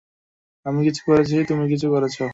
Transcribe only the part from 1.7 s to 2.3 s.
কিছু করেছ।